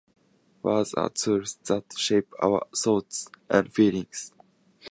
[0.63, 4.33] Words are tools that shape our thoughts and feelings.